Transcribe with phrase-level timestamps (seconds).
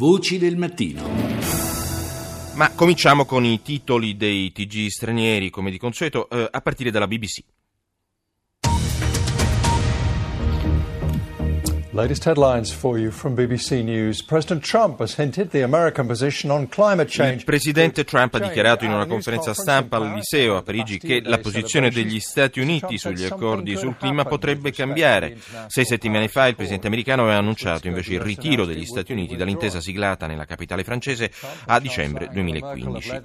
[0.00, 1.02] Voci del mattino.
[2.54, 7.06] Ma cominciamo con i titoli dei TG stranieri, come di consueto, eh, a partire dalla
[7.06, 7.42] BBC.
[12.00, 14.22] Latest headlines for you from BBC News.
[14.22, 17.40] President Trump has hinted the American position on climate change.
[17.40, 21.36] Il presidente Trump ha dichiarato in una conferenza stampa al Liceo a Parigi che la
[21.36, 25.36] posizione degli Stati Uniti sugli accordi sul clima potrebbe cambiare.
[25.66, 29.82] Sei settimane fa il presidente americano aveva annunciato invece il ritiro degli Stati Uniti dall'intesa
[29.82, 31.30] siglata nella capitale francese
[31.66, 33.20] a dicembre 2015.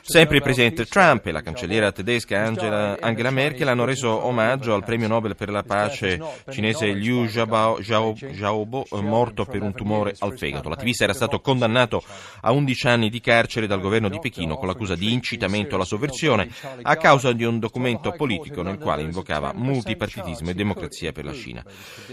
[0.00, 4.84] Sempre il presidente Trump e la cancelliera tedesca Angela, Angela Merkel hanno reso omaggio al
[4.84, 10.68] premio Nobel per la pace cinese Liu Xiaobo Xiaobo, morto per un tumore al fegato.
[10.68, 12.02] L'attivista era stato condannato
[12.40, 16.48] a 11 anni di carcere dal governo di Pechino con l'accusa di incitamento alla sovversione
[16.82, 21.64] a causa di un documento politico nel quale invocava multipartitismo e democrazia per la Cina.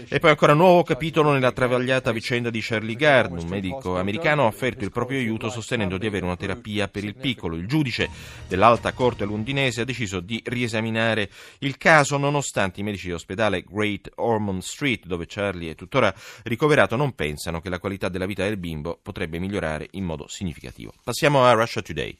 [0.08, 4.42] E poi ancora un nuovo capitolo nella travagliata vicenda di Charlie Gard, un medico americano
[4.42, 7.56] ha offerto il proprio aiuto sostenendo di avere una terapia per il piccolo.
[7.56, 8.08] Il giudice
[8.48, 14.62] dell'alta corte londinese ha deciso di riesaminare il caso nonostante i medici dell'ospedale Great Ormond
[14.62, 19.00] Street, dove Charlie è tuttora ricoverato non pensano che la qualità della vita del bimbo
[19.02, 20.94] potrebbe migliorare in modo significativo.
[21.02, 22.16] Passiamo a Russia Today.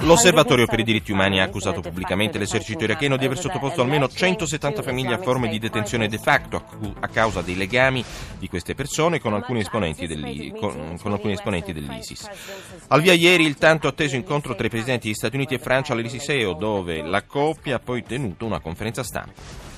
[0.00, 4.80] L'Osservatorio per i diritti umani ha accusato pubblicamente l'esercito iracheno di aver sottoposto almeno 170
[4.80, 6.64] famiglie a forme di detenzione de facto
[6.98, 8.02] a causa dei legami
[8.38, 12.26] di queste persone con alcuni esponenti, con, con alcuni esponenti dell'ISIS.
[12.88, 15.92] Al via ieri il tanto atteso incontro tra i presidenti di Stati Uniti e Francia
[15.92, 19.73] all'Eliseo dove la coppia ha poi tenuto una conferenza stampa.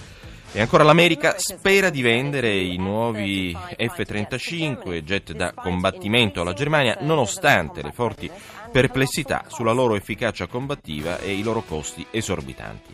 [0.54, 7.82] E ancora l'America spera di vendere i nuovi F-35, jet da combattimento alla Germania, nonostante
[7.82, 8.30] le forti
[8.70, 12.94] perplessità sulla loro efficacia combattiva e i loro costi esorbitanti.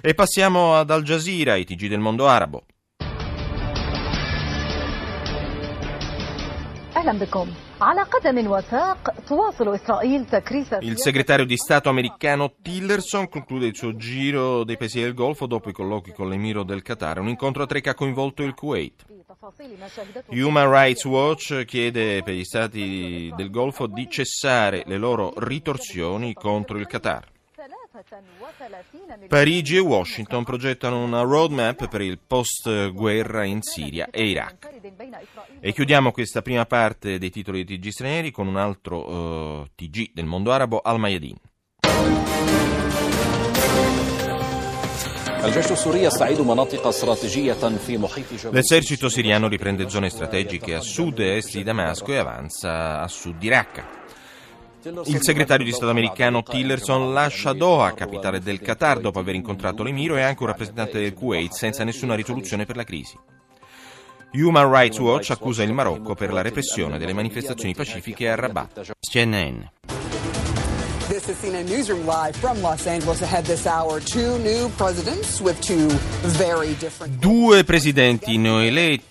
[0.00, 2.64] E passiamo ad Al Jazeera, i TG del mondo arabo.
[6.96, 7.48] أهلا بكم
[10.81, 15.69] il segretario di Stato americano Tillerson conclude il suo giro dei paesi del Golfo dopo
[15.69, 19.03] i colloqui con l'emiro del Qatar, un incontro a tre che ha coinvolto il Kuwait.
[20.27, 26.77] Human Rights Watch chiede per gli stati del Golfo di cessare le loro ritorsioni contro
[26.77, 27.31] il Qatar.
[29.27, 34.69] Parigi e Washington progettano una roadmap per il post-guerra in Siria e Iraq.
[35.59, 40.11] E chiudiamo questa prima parte dei titoli di TG stranieri con un altro uh, TG
[40.13, 41.37] del mondo arabo, Al Mayadin.
[48.51, 53.37] L'esercito siriano riprende zone strategiche a sud e est di Damasco e avanza a sud
[53.37, 54.00] di Raqqa.
[54.83, 60.17] Il segretario di Stato americano Tillerson lascia Doha, capitale del Qatar, dopo aver incontrato l'Emiro
[60.17, 63.15] e anche un rappresentante del Kuwait, senza nessuna risoluzione per la crisi.
[64.33, 68.93] Human Rights Watch accusa il Marocco per la repressione delle manifestazioni pacifiche a Rabat.
[68.99, 69.59] CNN.
[71.09, 74.01] This is CNN Newsroom live from Los Angeles ahead this hour.
[74.01, 75.87] Two new presidents with two
[76.39, 77.19] very different.
[77.19, 79.10] Due presidenti neoeletti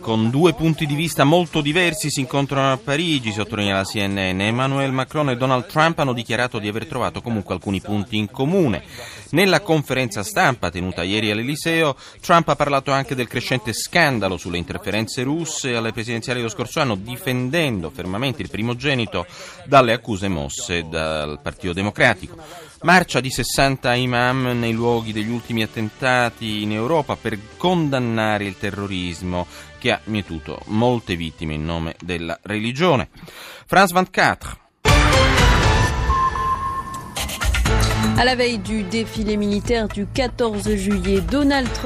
[0.00, 4.40] con due punti di vista molto diversi si incontrano a Parigi, sottolinea la CNN.
[4.40, 8.82] Emmanuel Macron e Donald Trump hanno dichiarato di aver trovato comunque alcuni punti in comune.
[9.30, 15.22] Nella conferenza stampa tenuta ieri all'Eliseo, Trump ha parlato anche del crescente scandalo sulle interferenze
[15.22, 19.24] russe alle presidenziali dello scorso anno, difendendo fermamente il primogenito
[19.66, 22.69] dalle accuse mosse dal Partito Democratico.
[22.82, 29.46] Marcia di 60 imam nei luoghi degli ultimi attentati in Europa per condannare il terrorismo
[29.78, 33.10] che ha mietuto molte vittime in nome della religione.
[33.66, 34.59] France 24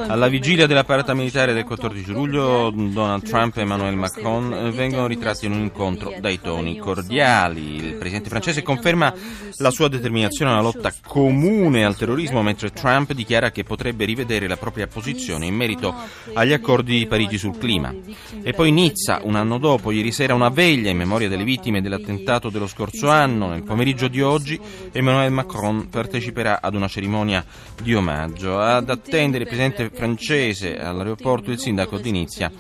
[0.09, 5.47] Alla vigilia della parata militare del 14 luglio, Donald Trump e Emmanuel Macron vengono ritratti
[5.47, 7.77] in un incontro dai toni cordiali.
[7.77, 9.15] Il presidente francese conferma
[9.59, 14.57] la sua determinazione alla lotta comune al terrorismo, mentre Trump dichiara che potrebbe rivedere la
[14.57, 15.95] propria posizione in merito
[16.33, 17.95] agli accordi di Parigi sul clima.
[18.43, 22.51] E poi Nizza, un anno dopo, ieri sera una veglia in memoria delle vittime dell'attentato
[22.51, 23.51] dello scorso anno.
[23.51, 24.59] Nel pomeriggio di oggi
[24.91, 27.45] Emmanuel Macron partecipa parteciperà ad una cerimonia
[27.83, 28.59] di omaggio.
[28.59, 32.51] Ad attendere il presidente francese all'aeroporto il sindaco di Nizia,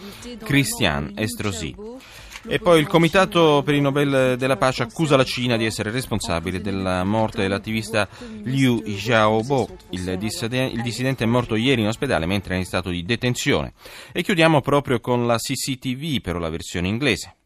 [0.43, 1.75] Christian Estrosi.
[2.47, 6.61] E poi il Comitato per il Nobel della Pace accusa la Cina di essere responsabile
[6.61, 8.07] della morte dell'attivista
[8.43, 9.69] Liu Xiaobo.
[9.91, 13.73] Il, dissidente, il dissidente è morto ieri in ospedale mentre è in stato di detenzione.
[14.13, 17.37] E chiudiamo proprio con la CCTV, però la versione inglese.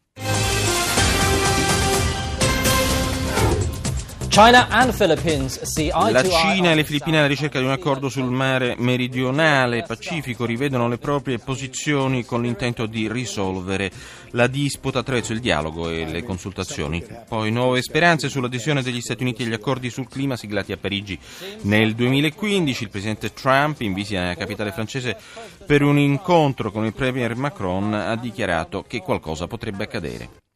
[6.11, 10.87] La Cina e le Filippine alla ricerca di un accordo sul mare meridionale Pacifico rivedono
[10.87, 13.91] le proprie posizioni con l'intento di risolvere
[14.31, 17.03] la disputa attraverso il dialogo e le consultazioni.
[17.27, 21.17] Poi nuove speranze sull'adesione degli Stati Uniti agli accordi sul clima siglati a Parigi
[21.61, 22.83] nel 2015.
[22.83, 25.17] Il presidente Trump, in visita nella capitale francese
[25.65, 30.47] per un incontro con il premier Macron, ha dichiarato che qualcosa potrebbe accadere.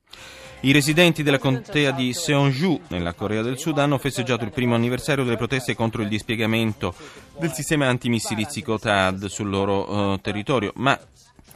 [0.65, 5.25] I residenti della contea di Seonju, nella Corea del Sud, hanno festeggiato il primo anniversario
[5.25, 6.95] delle proteste contro il dispiegamento
[7.37, 10.97] del sistema antimissilistico TAD sul loro uh, territorio, ma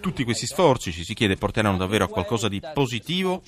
[0.01, 3.44] tutti questi sforzi, ci si chiede, porteranno davvero a qualcosa di positivo?